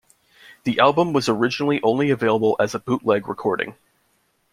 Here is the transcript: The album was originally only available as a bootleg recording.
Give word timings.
The 0.63 0.79
album 0.79 1.13
was 1.13 1.29
originally 1.29 1.79
only 1.83 2.09
available 2.09 2.55
as 2.59 2.73
a 2.73 2.79
bootleg 2.79 3.27
recording. 3.27 3.75